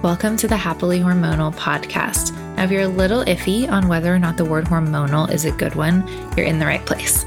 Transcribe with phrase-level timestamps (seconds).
[0.00, 2.32] Welcome to the Happily Hormonal podcast.
[2.54, 5.50] Now, if you're a little iffy on whether or not the word hormonal is a
[5.50, 6.06] good one,
[6.36, 7.26] you're in the right place.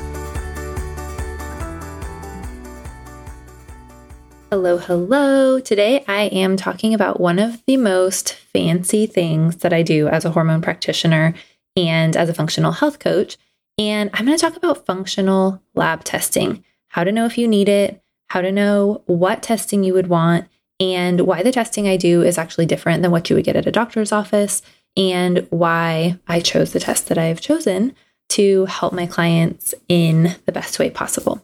[4.53, 5.61] Hello, hello.
[5.61, 10.25] Today I am talking about one of the most fancy things that I do as
[10.25, 11.35] a hormone practitioner
[11.77, 13.37] and as a functional health coach.
[13.77, 17.69] And I'm going to talk about functional lab testing how to know if you need
[17.69, 20.49] it, how to know what testing you would want,
[20.81, 23.67] and why the testing I do is actually different than what you would get at
[23.67, 24.61] a doctor's office,
[24.97, 27.95] and why I chose the test that I have chosen
[28.31, 31.41] to help my clients in the best way possible.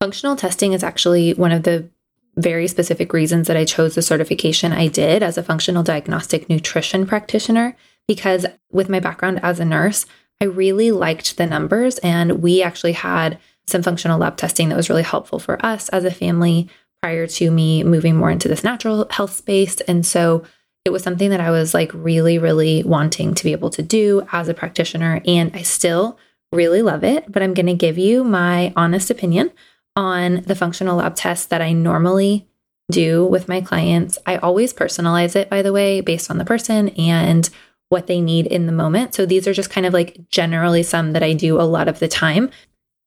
[0.00, 1.90] Functional testing is actually one of the
[2.38, 7.06] very specific reasons that I chose the certification I did as a functional diagnostic nutrition
[7.06, 10.06] practitioner because with my background as a nurse,
[10.40, 14.88] I really liked the numbers and we actually had some functional lab testing that was
[14.88, 16.68] really helpful for us as a family
[17.02, 19.80] prior to me moving more into this natural health space.
[19.82, 20.44] And so
[20.84, 24.26] it was something that I was like really, really wanting to be able to do
[24.32, 25.20] as a practitioner.
[25.26, 26.18] And I still
[26.50, 29.50] really love it, but I'm going to give you my honest opinion
[29.98, 32.46] on the functional lab test that I normally
[32.88, 34.16] do with my clients.
[34.24, 37.50] I always personalize it, by the way, based on the person and
[37.88, 39.14] what they need in the moment.
[39.14, 41.98] So these are just kind of like generally some that I do a lot of
[41.98, 42.50] the time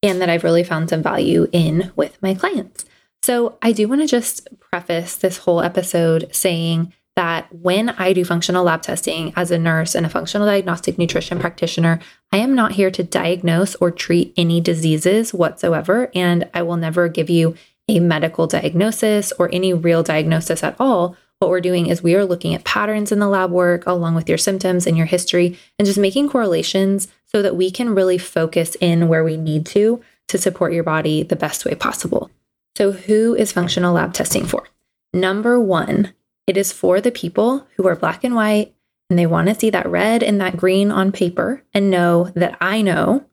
[0.04, 2.84] and that I've really found some value in with my clients.
[3.22, 8.24] So I do want to just preface this whole episode saying that when I do
[8.24, 12.00] functional lab testing as a nurse and a functional diagnostic nutrition practitioner,
[12.32, 16.10] I am not here to diagnose or treat any diseases whatsoever.
[16.16, 17.56] And I will never give you
[17.90, 21.18] a medical diagnosis or any real diagnosis at all.
[21.40, 24.30] What we're doing is we are looking at patterns in the lab work along with
[24.30, 28.78] your symptoms and your history and just making correlations so that we can really focus
[28.80, 32.30] in where we need to to support your body the best way possible.
[32.78, 34.68] So, who is functional lab testing for?
[35.14, 36.14] Number one,
[36.52, 38.76] it is for the people who are black and white
[39.10, 42.58] and they want to see that red and that green on paper and know that
[42.60, 43.24] I know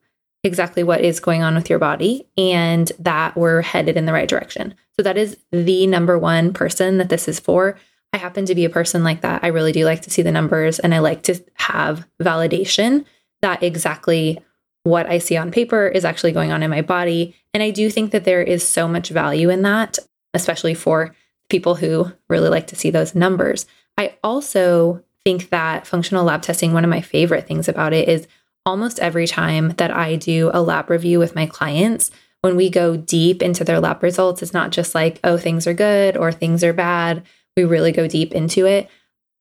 [0.44, 4.28] exactly what is going on with your body and that we're headed in the right
[4.28, 4.72] direction.
[4.96, 7.76] So that is the number one person that this is for.
[8.12, 9.42] I happen to be a person like that.
[9.42, 13.04] I really do like to see the numbers and I like to have validation
[13.42, 14.38] that exactly
[14.84, 17.34] what I see on paper is actually going on in my body.
[17.52, 19.98] And I do think that there is so much value in that,
[20.34, 21.16] especially for
[21.48, 23.66] people who really like to see those numbers.
[23.96, 28.28] I also think that functional lab testing, one of my favorite things about it is
[28.64, 32.10] almost every time that I do a lab review with my clients,
[32.42, 35.74] when we go deep into their lab results, it's not just like, oh, things are
[35.74, 37.24] good or things are bad.
[37.56, 38.88] We really go deep into it.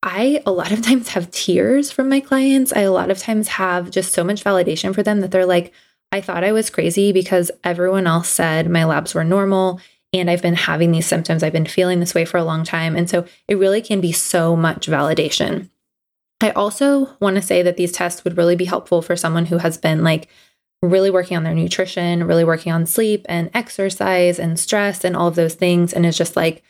[0.02, 2.74] I a lot of times have tears from my clients.
[2.74, 5.74] I a lot of times have just so much validation for them that they're like,
[6.12, 9.80] I thought I was crazy because everyone else said my labs were normal
[10.14, 11.44] and I've been having these symptoms.
[11.44, 12.96] I've been feeling this way for a long time.
[12.96, 15.70] And so it really can be so much validation.
[16.40, 19.58] I also want to say that these tests would really be helpful for someone who
[19.58, 20.28] has been like
[20.82, 25.28] really working on their nutrition, really working on sleep and exercise and stress and all
[25.28, 25.94] of those things.
[25.94, 26.64] And it's just like,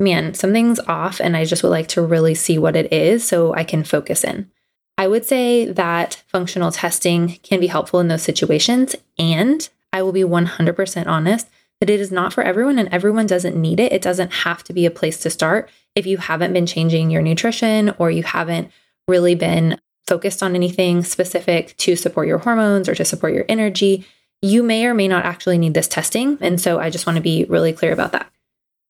[0.00, 1.20] man, something's off.
[1.20, 4.24] And I just would like to really see what it is so I can focus
[4.24, 4.50] in.
[4.98, 8.96] I would say that functional testing can be helpful in those situations.
[9.18, 11.48] And I will be 100% honest
[11.82, 13.90] that it is not for everyone and everyone doesn't need it.
[13.90, 17.22] It doesn't have to be a place to start if you haven't been changing your
[17.22, 18.70] nutrition or you haven't
[19.08, 24.06] really been focused on anything specific to support your hormones or to support your energy.
[24.42, 26.38] You may or may not actually need this testing.
[26.40, 28.30] And so I just want to be really clear about that.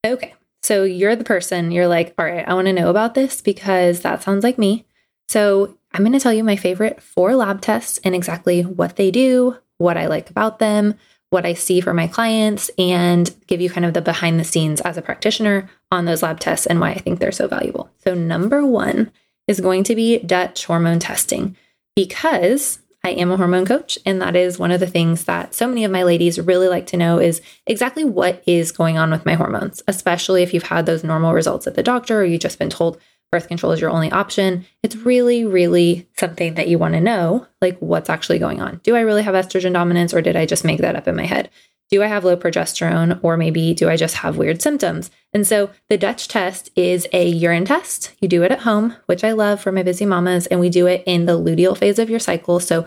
[0.07, 0.35] Okay.
[0.63, 4.03] So you're the person, you're like, all right, I want to know about this because
[4.03, 4.85] that sounds like me.
[5.29, 9.11] So I'm going to tell you my favorite four lab tests and exactly what they
[9.11, 10.97] do, what I like about them,
[11.33, 14.83] what I see for my clients and give you kind of the behind the scenes
[14.83, 17.91] as a practitioner on those lab tests and why I think they're so valuable.
[18.05, 19.11] So, number one
[19.49, 21.57] is going to be Dutch hormone testing
[21.97, 25.67] because I am a hormone coach, and that is one of the things that so
[25.67, 29.27] many of my ladies really like to know is exactly what is going on with
[29.27, 32.59] my hormones, especially if you've had those normal results at the doctor or you've just
[32.59, 33.01] been told
[33.33, 34.65] birth control is your only option.
[34.83, 38.81] It's really, really something that you want to know like what's actually going on.
[38.85, 41.27] Do I really have estrogen dominance or did I just make that up in my
[41.27, 41.51] head?
[41.91, 45.11] Do I have low progesterone or maybe do I just have weird symptoms?
[45.33, 48.13] And so the Dutch test is a urine test.
[48.21, 50.87] You do it at home, which I love for my busy mamas, and we do
[50.87, 52.61] it in the luteal phase of your cycle.
[52.61, 52.87] So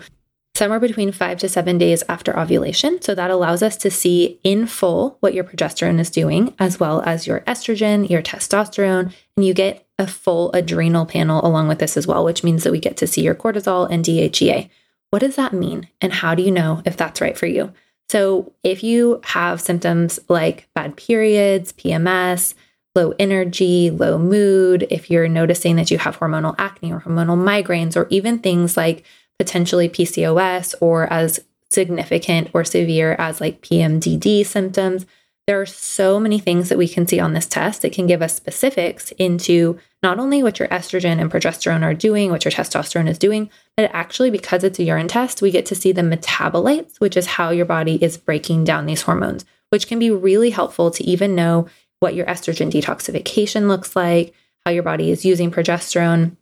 [0.56, 3.00] somewhere between five to seven days after ovulation.
[3.02, 7.02] So that allows us to see in full what your progesterone is doing, as well
[7.02, 11.96] as your estrogen, your testosterone, and you get a full adrenal panel along with this
[11.96, 14.68] as well, which means that we get to see your cortisol and DHEA.
[15.10, 15.88] What does that mean?
[16.00, 17.72] And how do you know if that's right for you?
[18.08, 22.54] So, if you have symptoms like bad periods, PMS,
[22.94, 27.96] low energy, low mood, if you're noticing that you have hormonal acne or hormonal migraines,
[27.96, 29.04] or even things like
[29.38, 31.40] potentially PCOS or as
[31.70, 35.04] significant or severe as like PMDD symptoms,
[35.46, 38.20] there are so many things that we can see on this test that can give
[38.20, 43.08] us specifics into not only what your estrogen and progesterone are doing, what your testosterone
[43.08, 46.98] is doing, but actually, because it's a urine test, we get to see the metabolites,
[46.98, 50.90] which is how your body is breaking down these hormones, which can be really helpful
[50.90, 51.68] to even know
[52.00, 54.34] what your estrogen detoxification looks like,
[54.64, 56.36] how your body is using progesterone.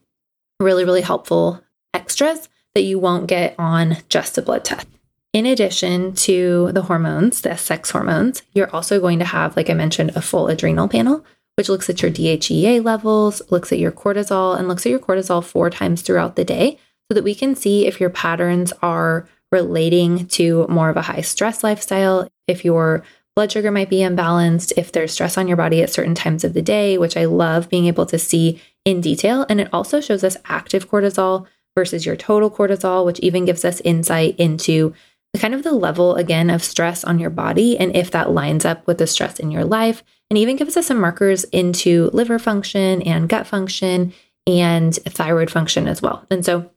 [0.61, 1.63] Really, really helpful
[1.93, 4.87] extras that you won't get on just a blood test.
[5.35, 9.75] In addition to the hormones, the sex hormones, you're also going to have, like I
[9.75, 11.25] mentioned, a full adrenal panel,
[11.57, 15.43] which looks at your DHEA levels, looks at your cortisol, and looks at your cortisol
[15.43, 16.79] four times throughout the day
[17.11, 21.21] so that we can see if your patterns are relating to more of a high
[21.21, 23.03] stress lifestyle, if your
[23.35, 26.53] blood sugar might be imbalanced, if there's stress on your body at certain times of
[26.53, 29.47] the day, which I love being able to see in detail.
[29.49, 31.47] And it also shows us active cortisol
[31.77, 34.95] versus your total cortisol, which even gives us insight into
[35.39, 38.87] kind of the level again of stress on your body and if that lines up
[38.87, 43.03] with the stress in your life, and even gives us some markers into liver function
[43.03, 44.13] and gut function
[44.47, 46.27] and thyroid function as well.
[46.31, 46.71] And so,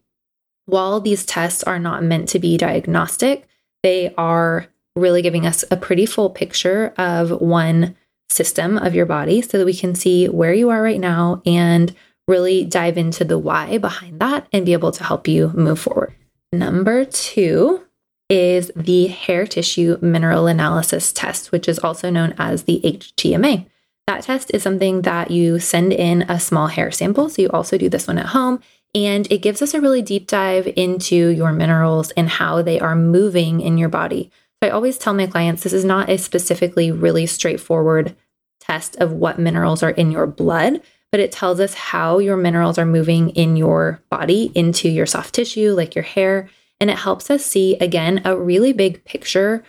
[0.66, 3.48] while these tests are not meant to be diagnostic,
[3.84, 4.68] they are
[4.98, 7.96] really giving us a pretty full picture of one
[8.30, 11.96] system of your body so that we can see where you are right now and
[12.28, 16.14] really dive into the why behind that and be able to help you move forward.
[16.52, 17.87] Number two
[18.30, 23.66] is the hair tissue mineral analysis test, which is also known as the HTMA.
[24.06, 27.30] That test is something that you send in a small hair sample.
[27.30, 28.62] So you also do this one at home.
[28.96, 32.96] And it gives us a really deep dive into your minerals and how they are
[32.96, 34.32] moving in your body.
[34.62, 38.16] So I always tell my clients this is not a specifically really straightforward
[38.60, 40.82] test of what minerals are in your blood,
[41.12, 45.36] but it tells us how your minerals are moving in your body into your soft
[45.36, 46.50] tissue, like your hair.
[46.80, 49.64] And it helps us see, again, a really big picture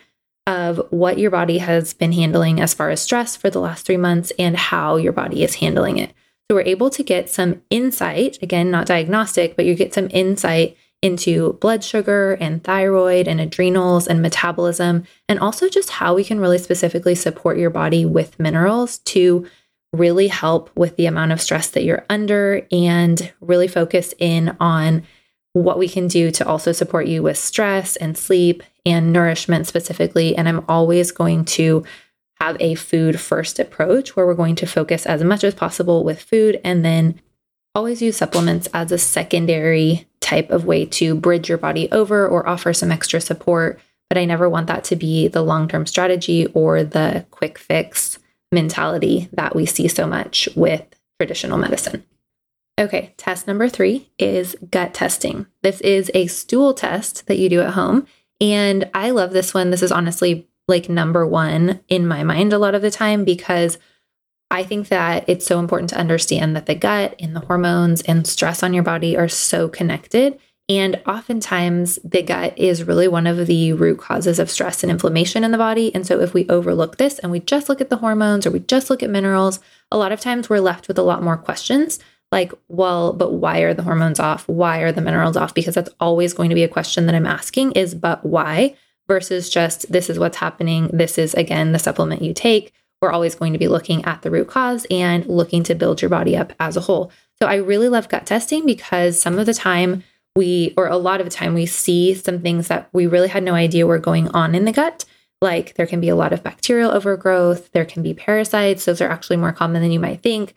[0.47, 3.97] of what your body has been handling as far as stress for the last three
[3.97, 6.13] months and how your body is handling it.
[6.51, 10.77] So we're able to get some insight, again, not diagnostic, but you get some insight
[11.03, 16.41] into blood sugar and thyroid and adrenals and metabolism, and also just how we can
[16.41, 19.47] really specifically support your body with minerals to
[19.93, 25.03] really help with the amount of stress that you're under and really focus in on
[25.63, 30.37] what we can do to also support you with stress and sleep and nourishment specifically.
[30.37, 31.85] And I'm always going to
[32.41, 36.23] have a food first approach where we're going to focus as much as possible with
[36.23, 37.21] food and then
[37.75, 42.49] always use supplements as a secondary type of way to bridge your body over or
[42.49, 43.81] offer some extra support.
[44.09, 48.19] But I never want that to be the long term strategy or the quick fix
[48.51, 50.83] mentality that we see so much with
[51.21, 52.05] traditional medicine.
[52.79, 55.47] Okay, test number three is gut testing.
[55.63, 58.07] This is a stool test that you do at home.
[58.41, 59.71] And I love this one.
[59.71, 63.79] This is honestly like number one in my mind a lot of the time because
[64.51, 68.27] I think that it's so important to understand that the gut and the hormones and
[68.27, 70.39] stress on your body are so connected.
[70.71, 75.43] And oftentimes, the gut is really one of the root causes of stress and inflammation
[75.43, 75.95] in the body.
[75.95, 78.61] And so, if we overlook this and we just look at the hormones or we
[78.61, 81.99] just look at minerals, a lot of times we're left with a lot more questions
[82.31, 84.47] like, well, but why are the hormones off?
[84.49, 85.55] Why are the minerals off?
[85.55, 88.77] Because that's always going to be a question that I'm asking is, but why?
[89.07, 90.91] Versus just, this is what's happening.
[90.93, 92.73] This is, again, the supplement you take.
[93.01, 96.11] We're always going to be looking at the root cause and looking to build your
[96.11, 97.11] body up as a whole.
[97.41, 100.05] So, I really love gut testing because some of the time,
[100.37, 103.43] we, or a lot of the time, we see some things that we really had
[103.43, 105.05] no idea were going on in the gut.
[105.41, 108.85] Like there can be a lot of bacterial overgrowth, there can be parasites.
[108.85, 110.55] Those are actually more common than you might think.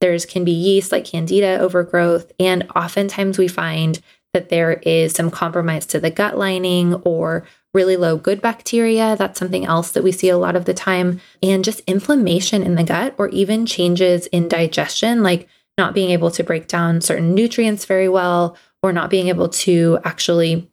[0.00, 2.32] There's can be yeast like candida overgrowth.
[2.38, 4.00] And oftentimes we find
[4.34, 9.16] that there is some compromise to the gut lining or really low good bacteria.
[9.16, 11.20] That's something else that we see a lot of the time.
[11.42, 15.48] And just inflammation in the gut or even changes in digestion, like
[15.78, 19.98] not being able to break down certain nutrients very well or not being able to
[20.04, 20.70] actually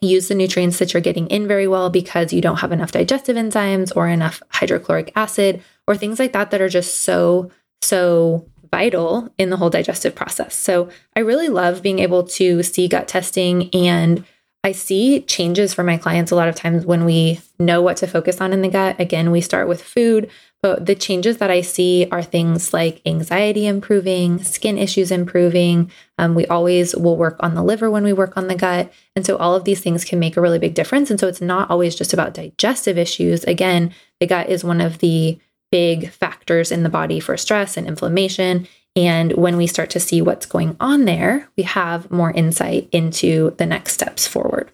[0.00, 3.36] use the nutrients that you're getting in very well because you don't have enough digestive
[3.36, 7.50] enzymes or enough hydrochloric acid or things like that that are just so,
[7.82, 10.54] so vital in the whole digestive process.
[10.54, 14.24] So I really love being able to see gut testing and
[14.64, 18.08] I see changes for my clients a lot of times when we know what to
[18.08, 18.98] focus on in the gut.
[18.98, 20.28] Again, we start with food,
[20.62, 25.92] but the changes that I see are things like anxiety improving, skin issues improving.
[26.18, 28.92] Um, we always will work on the liver when we work on the gut.
[29.14, 31.08] And so all of these things can make a really big difference.
[31.08, 33.44] And so it's not always just about digestive issues.
[33.44, 35.38] Again, the gut is one of the
[35.70, 38.66] big factors in the body for stress and inflammation.
[38.96, 43.54] And when we start to see what's going on there, we have more insight into
[43.58, 44.70] the next steps forward.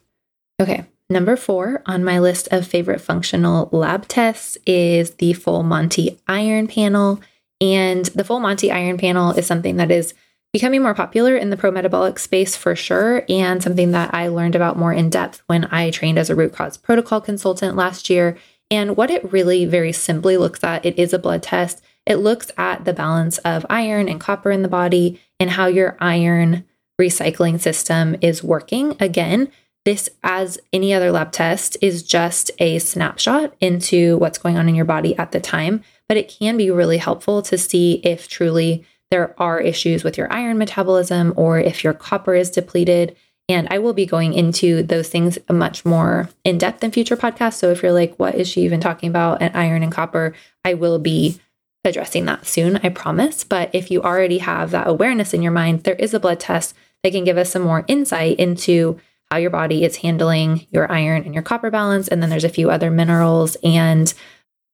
[0.60, 6.18] Okay, number four on my list of favorite functional lab tests is the Full Monty
[6.26, 7.20] Iron Panel.
[7.60, 10.14] And the Full Monty Iron Panel is something that is
[10.54, 14.54] becoming more popular in the pro metabolic space for sure, and something that I learned
[14.54, 18.38] about more in depth when I trained as a root cause protocol consultant last year.
[18.74, 21.80] And what it really very simply looks at, it is a blood test.
[22.06, 25.96] It looks at the balance of iron and copper in the body and how your
[26.00, 26.64] iron
[27.00, 28.96] recycling system is working.
[28.98, 29.48] Again,
[29.84, 34.74] this, as any other lab test, is just a snapshot into what's going on in
[34.74, 38.84] your body at the time, but it can be really helpful to see if truly
[39.12, 43.14] there are issues with your iron metabolism or if your copper is depleted.
[43.48, 47.54] And I will be going into those things much more in depth in future podcasts.
[47.54, 50.34] So if you're like, what is she even talking about at iron and copper?
[50.64, 51.38] I will be
[51.84, 53.44] addressing that soon, I promise.
[53.44, 56.74] But if you already have that awareness in your mind, there is a blood test
[57.02, 58.98] that can give us some more insight into
[59.30, 62.08] how your body is handling your iron and your copper balance.
[62.08, 64.12] And then there's a few other minerals and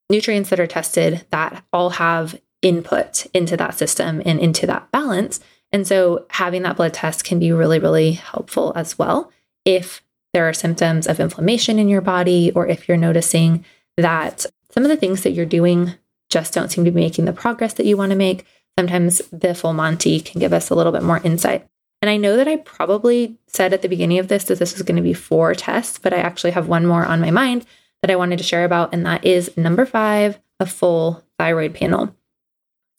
[0.09, 5.41] nutrients that are tested that all have input into that system and into that balance.
[5.73, 9.31] And so having that blood test can be really, really helpful as well
[9.65, 13.65] if there are symptoms of inflammation in your body or if you're noticing
[13.97, 15.95] that some of the things that you're doing
[16.29, 18.47] just don't seem to be making the progress that you want to make.
[18.79, 21.67] Sometimes the full Monty can give us a little bit more insight.
[22.03, 24.83] And I know that I probably said at the beginning of this that this was
[24.83, 27.67] going to be four tests, but I actually have one more on my mind
[28.01, 32.15] that I wanted to share about, and that is number five, a full thyroid panel.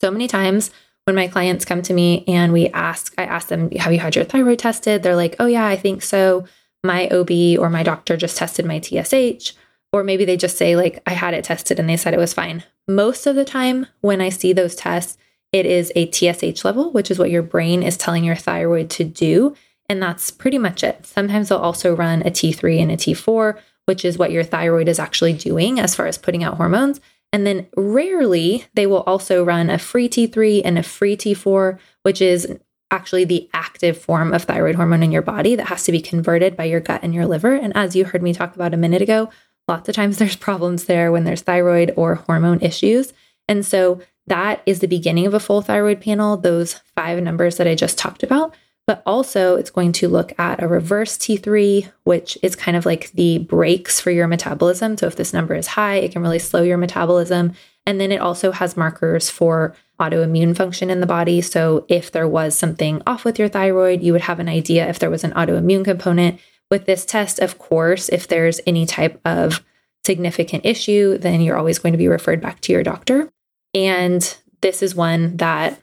[0.00, 0.70] So many times
[1.04, 4.14] when my clients come to me and we ask, I ask them, Have you had
[4.14, 5.02] your thyroid tested?
[5.02, 6.44] They're like, Oh, yeah, I think so.
[6.84, 9.52] My OB or my doctor just tested my TSH.
[9.92, 12.32] Or maybe they just say, like, I had it tested and they said it was
[12.32, 12.64] fine.
[12.88, 15.18] Most of the time, when I see those tests,
[15.52, 19.04] it is a TSH level, which is what your brain is telling your thyroid to
[19.04, 19.54] do.
[19.88, 21.04] And that's pretty much it.
[21.04, 24.98] Sometimes they'll also run a T3 and a T4, which is what your thyroid is
[24.98, 27.00] actually doing as far as putting out hormones.
[27.32, 32.20] And then rarely they will also run a free T3 and a free T4, which
[32.20, 32.58] is
[32.90, 36.56] actually the active form of thyroid hormone in your body that has to be converted
[36.56, 37.54] by your gut and your liver.
[37.54, 39.30] And as you heard me talk about a minute ago,
[39.66, 43.12] lots of times there's problems there when there's thyroid or hormone issues.
[43.48, 47.66] And so that is the beginning of a full thyroid panel, those five numbers that
[47.66, 48.54] I just talked about.
[48.92, 53.10] But also, it's going to look at a reverse T3, which is kind of like
[53.12, 54.98] the brakes for your metabolism.
[54.98, 57.54] So, if this number is high, it can really slow your metabolism.
[57.86, 61.40] And then it also has markers for autoimmune function in the body.
[61.40, 64.98] So, if there was something off with your thyroid, you would have an idea if
[64.98, 66.38] there was an autoimmune component.
[66.70, 69.64] With this test, of course, if there's any type of
[70.04, 73.30] significant issue, then you're always going to be referred back to your doctor.
[73.72, 75.80] And this is one that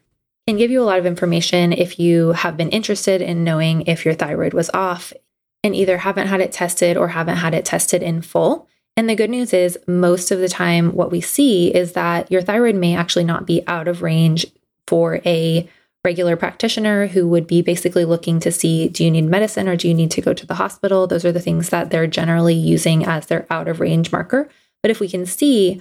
[0.50, 4.04] can give you a lot of information if you have been interested in knowing if
[4.04, 5.14] your thyroid was off
[5.64, 8.68] and either haven't had it tested or haven't had it tested in full.
[8.98, 12.42] And the good news is, most of the time, what we see is that your
[12.42, 14.48] thyroid may actually not be out of range
[14.88, 15.70] for a
[16.04, 19.88] regular practitioner who would be basically looking to see do you need medicine or do
[19.88, 21.06] you need to go to the hospital?
[21.06, 24.50] Those are the things that they're generally using as their out of range marker.
[24.82, 25.80] But if we can see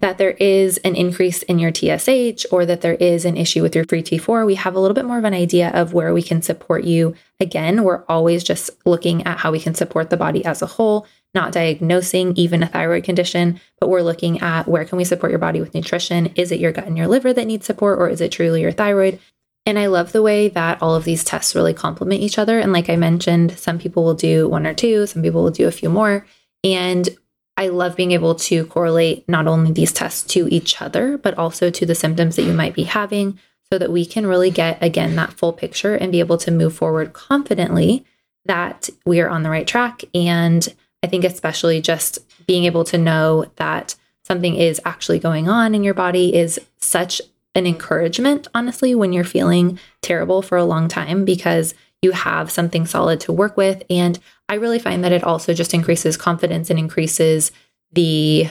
[0.00, 3.74] that there is an increase in your TSH or that there is an issue with
[3.74, 6.22] your free T4, we have a little bit more of an idea of where we
[6.22, 7.14] can support you.
[7.38, 11.06] Again, we're always just looking at how we can support the body as a whole,
[11.34, 15.38] not diagnosing even a thyroid condition, but we're looking at where can we support your
[15.38, 16.26] body with nutrition?
[16.34, 18.72] Is it your gut and your liver that needs support or is it truly your
[18.72, 19.20] thyroid?
[19.66, 22.58] And I love the way that all of these tests really complement each other.
[22.58, 25.68] And like I mentioned, some people will do one or two, some people will do
[25.68, 26.26] a few more.
[26.64, 27.08] And
[27.56, 31.70] I love being able to correlate not only these tests to each other, but also
[31.70, 33.38] to the symptoms that you might be having
[33.72, 36.74] so that we can really get, again, that full picture and be able to move
[36.74, 38.04] forward confidently
[38.46, 40.02] that we are on the right track.
[40.14, 40.66] And
[41.02, 45.84] I think, especially just being able to know that something is actually going on in
[45.84, 47.20] your body is such
[47.54, 52.86] an encouragement, honestly, when you're feeling terrible for a long time because you have something
[52.86, 53.82] solid to work with.
[53.90, 57.52] And I really find that it also just increases confidence and increases
[57.92, 58.48] the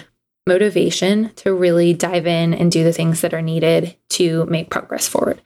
[0.48, 5.08] motivation to really dive in and do the things that are needed to make progress
[5.08, 5.42] forward.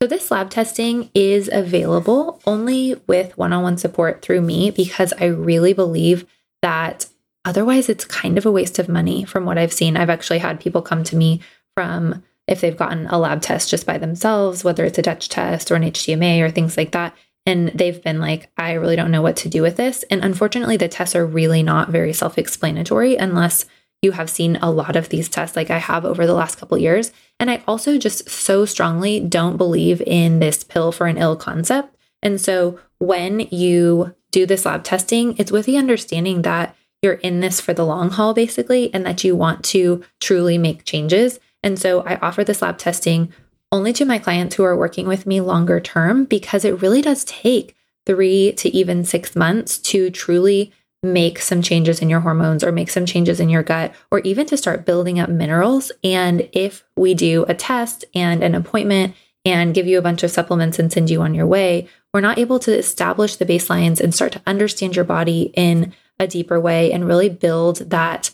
[0.00, 5.12] So, this lab testing is available only with one on one support through me because
[5.20, 6.24] I really believe
[6.62, 7.06] that
[7.44, 9.96] otherwise it's kind of a waste of money from what I've seen.
[9.96, 11.40] I've actually had people come to me
[11.74, 15.70] from if they've gotten a lab test just by themselves, whether it's a Dutch test
[15.70, 17.14] or an HTMA or things like that.
[17.48, 20.02] And they've been like, I really don't know what to do with this.
[20.10, 23.64] And unfortunately, the tests are really not very self explanatory unless
[24.02, 26.76] you have seen a lot of these tests like I have over the last couple
[26.76, 27.10] years.
[27.40, 31.96] And I also just so strongly don't believe in this pill for an ill concept.
[32.22, 37.40] And so when you do this lab testing, it's with the understanding that you're in
[37.40, 41.40] this for the long haul, basically, and that you want to truly make changes.
[41.62, 43.32] And so I offer this lab testing
[43.70, 47.24] only to my clients who are working with me longer term because it really does
[47.24, 50.72] take three to even six months to truly
[51.02, 54.46] make some changes in your hormones or make some changes in your gut or even
[54.46, 55.92] to start building up minerals.
[56.02, 60.30] And if we do a test and an appointment and give you a bunch of
[60.30, 64.14] supplements and send you on your way, we're not able to establish the baselines and
[64.14, 68.30] start to understand your body in a deeper way and really build that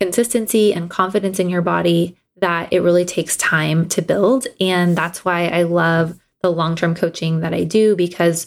[0.00, 4.46] consistency and confidence in your body that it really takes time to build.
[4.60, 8.46] And that's why I love the long term coaching that I do because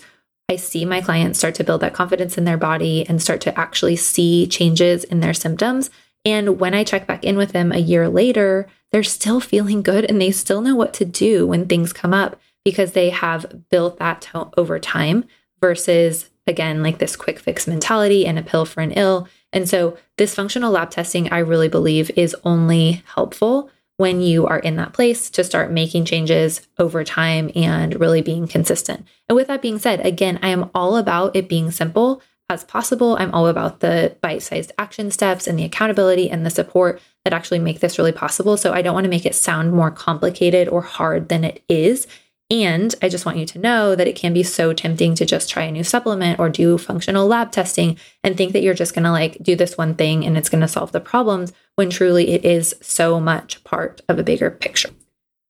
[0.50, 3.60] I see my clients start to build that confidence in their body and start to
[3.60, 5.90] actually see changes in their symptoms.
[6.24, 10.06] And when I check back in with them a year later, they're still feeling good
[10.06, 13.98] and they still know what to do when things come up because they have built
[14.00, 15.25] that over time
[15.62, 19.27] versus, again, like this quick fix mentality and a pill for an ill.
[19.53, 24.60] And so, this functional lab testing, I really believe, is only helpful when you are
[24.60, 29.08] in that place to start making changes over time and really being consistent.
[29.29, 33.18] And with that being said, again, I am all about it being simple as possible.
[33.20, 37.34] I'm all about the bite sized action steps and the accountability and the support that
[37.34, 38.58] actually make this really possible.
[38.58, 42.05] So I don't want to make it sound more complicated or hard than it is.
[42.51, 45.50] And I just want you to know that it can be so tempting to just
[45.50, 49.05] try a new supplement or do functional lab testing and think that you're just going
[49.05, 52.29] to like do this one thing and it's going to solve the problems when truly
[52.29, 54.92] it is so much part of a bigger picture.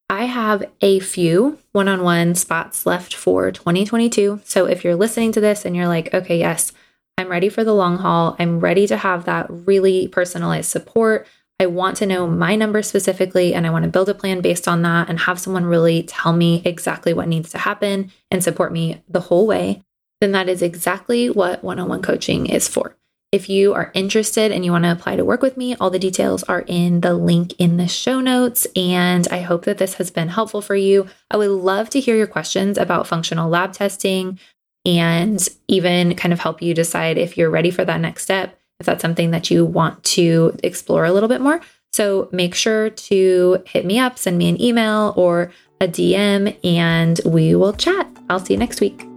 [0.09, 4.41] I have a few one on one spots left for 2022.
[4.45, 6.71] So if you're listening to this and you're like, okay, yes,
[7.17, 11.27] I'm ready for the long haul, I'm ready to have that really personalized support.
[11.59, 14.67] I want to know my numbers specifically and I want to build a plan based
[14.67, 18.73] on that and have someone really tell me exactly what needs to happen and support
[18.73, 19.81] me the whole way,
[20.19, 22.97] then that is exactly what one on one coaching is for.
[23.31, 25.99] If you are interested and you want to apply to work with me, all the
[25.99, 28.67] details are in the link in the show notes.
[28.75, 31.07] And I hope that this has been helpful for you.
[31.31, 34.39] I would love to hear your questions about functional lab testing
[34.85, 38.85] and even kind of help you decide if you're ready for that next step if
[38.85, 41.61] that's something that you want to explore a little bit more.
[41.93, 47.19] So make sure to hit me up, send me an email or a DM, and
[47.25, 48.07] we will chat.
[48.29, 49.07] I'll see you next week.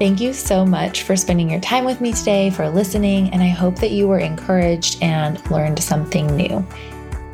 [0.00, 3.48] Thank you so much for spending your time with me today, for listening, and I
[3.48, 6.66] hope that you were encouraged and learned something new.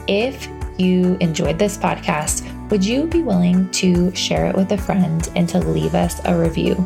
[0.08, 5.26] If you enjoyed this podcast, would you be willing to share it with a friend
[5.36, 6.84] and to leave us a review?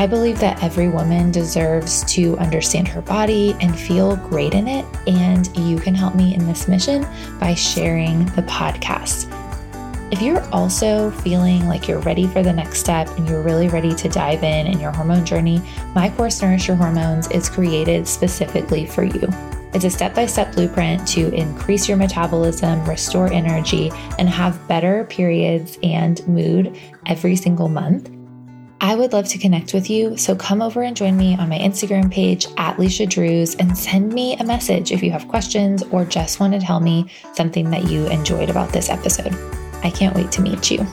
[0.00, 4.86] I believe that every woman deserves to understand her body and feel great in it.
[5.06, 7.06] And you can help me in this mission
[7.38, 9.30] by sharing the podcast.
[10.10, 13.94] If you're also feeling like you're ready for the next step and you're really ready
[13.94, 15.60] to dive in in your hormone journey,
[15.94, 19.28] my course Nourish Your Hormones is created specifically for you.
[19.74, 25.04] It's a step by step blueprint to increase your metabolism, restore energy, and have better
[25.04, 28.10] periods and mood every single month.
[28.82, 31.58] I would love to connect with you, so come over and join me on my
[31.58, 36.06] Instagram page at Leisha Drews and send me a message if you have questions or
[36.06, 39.34] just want to tell me something that you enjoyed about this episode.
[39.84, 40.86] I can't wait to meet you.